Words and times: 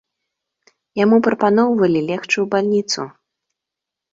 Яму 1.03 1.19
прапаноўвалі 1.27 1.99
легчы 2.09 2.33
ў 2.33 2.45
бальніцу. 2.55 3.01